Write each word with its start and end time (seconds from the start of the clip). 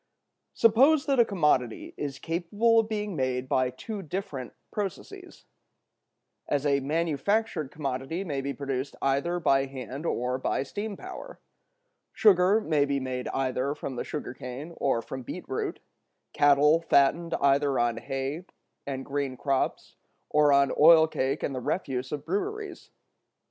Suppose 0.55 1.05
that 1.05 1.19
a 1.19 1.25
commodity 1.25 1.93
is 1.95 2.17
capable 2.17 2.79
of 2.79 2.89
being 2.89 3.15
made 3.15 3.47
by 3.47 3.69
two 3.69 4.01
different 4.01 4.53
processes—as 4.71 6.65
a 6.65 6.79
manufactured 6.79 7.69
commodity 7.69 8.23
may 8.23 8.41
be 8.41 8.51
produced 8.51 8.95
either 8.99 9.39
by 9.39 9.65
hand 9.67 10.07
or 10.07 10.39
by 10.39 10.63
steam 10.63 10.97
power—sugar 10.97 12.61
may 12.61 12.83
be 12.83 12.99
made 12.99 13.27
either 13.27 13.75
from 13.75 13.95
the 13.95 14.03
sugar 14.03 14.33
cane 14.33 14.73
or 14.77 15.03
from 15.03 15.21
beet 15.21 15.47
root, 15.47 15.79
cattle 16.33 16.81
fattened 16.81 17.35
either 17.39 17.77
on 17.77 17.97
hay 17.97 18.43
and 18.87 19.05
green 19.05 19.37
crops 19.37 19.97
or 20.31 20.51
on 20.51 20.71
oil 20.79 21.05
cake 21.05 21.43
and 21.43 21.53
the 21.53 21.61
refuse 21.61 22.11
of 22.11 22.25
breweries. 22.25 22.89